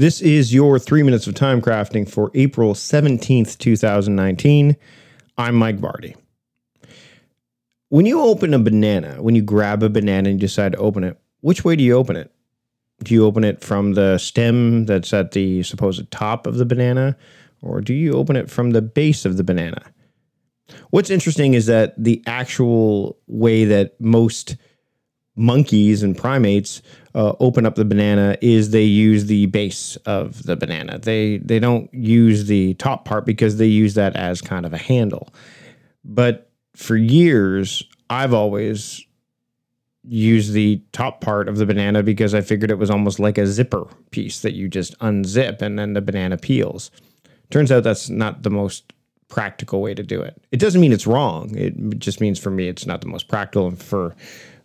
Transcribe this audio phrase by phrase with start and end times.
[0.00, 4.74] This is your three minutes of time crafting for April 17th, 2019.
[5.36, 6.16] I'm Mike Vardy.
[7.90, 11.04] When you open a banana, when you grab a banana and you decide to open
[11.04, 12.32] it, which way do you open it?
[13.04, 17.14] Do you open it from the stem that's at the supposed top of the banana,
[17.60, 19.82] or do you open it from the base of the banana?
[20.88, 24.56] What's interesting is that the actual way that most
[25.40, 26.82] monkeys and primates
[27.14, 30.98] uh, open up the banana is they use the base of the banana.
[30.98, 34.78] They they don't use the top part because they use that as kind of a
[34.78, 35.32] handle.
[36.04, 39.04] But for years, I've always
[40.04, 43.46] used the top part of the banana because I figured it was almost like a
[43.46, 46.90] zipper piece that you just unzip and then the banana peels.
[47.50, 48.92] Turns out that's not the most
[49.28, 50.40] practical way to do it.
[50.52, 51.56] It doesn't mean it's wrong.
[51.56, 54.14] It just means for me it's not the most practical and for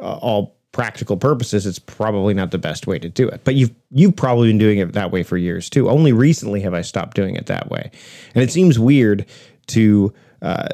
[0.00, 3.42] uh, all practical purposes it's probably not the best way to do it.
[3.44, 5.88] But you've you've probably been doing it that way for years too.
[5.88, 7.90] Only recently have I stopped doing it that way.
[8.34, 9.26] And it seems weird
[9.68, 10.12] to
[10.42, 10.68] uh,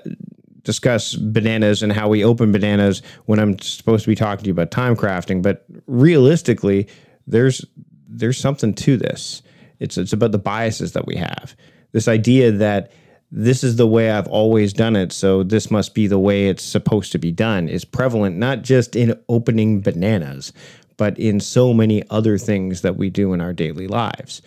[0.63, 4.53] discuss bananas and how we open bananas when I'm supposed to be talking to you
[4.53, 6.89] about time crafting, but realistically
[7.27, 7.65] there's
[8.09, 9.43] there's something to this.
[9.79, 11.57] It's it's about the biases that we have.
[11.93, 12.91] This idea that
[13.31, 16.63] this is the way I've always done it, so this must be the way it's
[16.63, 20.53] supposed to be done is prevalent not just in opening bananas,
[20.97, 24.43] but in so many other things that we do in our daily lives.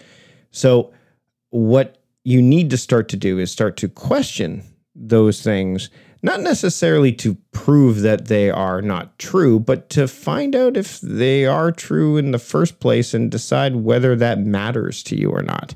[0.52, 0.92] So,
[1.52, 4.64] what you need to start to do is start to question
[4.96, 5.90] those things,
[6.22, 11.46] not necessarily to prove that they are not true, but to find out if they
[11.46, 15.76] are true in the first place and decide whether that matters to you or not.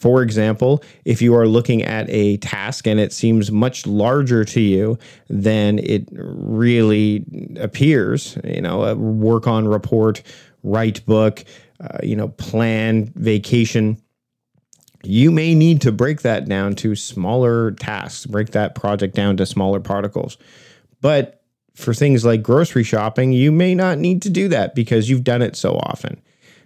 [0.00, 4.60] For example, if you are looking at a task and it seems much larger to
[4.60, 4.98] you
[5.28, 7.26] than it really
[7.60, 10.22] appears, you know, work on report,
[10.62, 11.44] write book,
[11.80, 14.00] uh, you know, plan vacation,
[15.02, 19.44] you may need to break that down to smaller tasks, break that project down to
[19.44, 20.38] smaller particles.
[21.02, 21.42] But
[21.74, 25.42] for things like grocery shopping, you may not need to do that because you've done
[25.42, 26.22] it so often.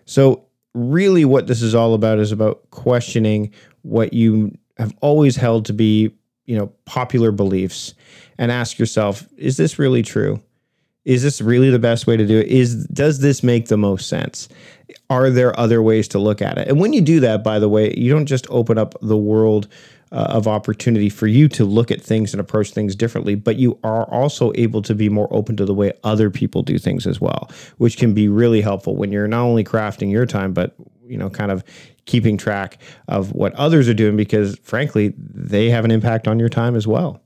[0.07, 0.44] So
[0.75, 3.53] really what this is all about is about questioning
[3.83, 6.11] what you have always held to be,
[6.47, 7.95] you know, popular beliefs
[8.39, 10.41] and ask yourself, is this really true?
[11.05, 12.49] Is this really the best way to do it?
[12.49, 14.49] Is does this make the most sense?
[15.11, 16.69] Are there other ways to look at it?
[16.69, 19.69] And when you do that, by the way, you don't just open up the world
[20.15, 23.77] uh, of opportunity for you to look at things and approach things differently, but you
[23.83, 27.21] are also able to be more open to the way other people do things as
[27.21, 30.75] well, which can be really helpful when you're not only crafting your time, but
[31.07, 31.65] you know, kind of
[32.07, 36.49] keeping track of what others are doing because frankly, they have an impact on your
[36.49, 37.21] time as well.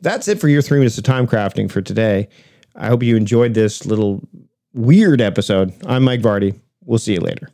[0.00, 2.28] That's it for your three minutes of time crafting for today.
[2.76, 4.26] I hope you enjoyed this little
[4.72, 5.74] weird episode.
[5.84, 6.60] I'm Mike Vardy.
[6.84, 7.48] We'll see you later.